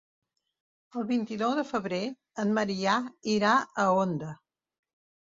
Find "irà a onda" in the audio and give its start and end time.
3.33-4.31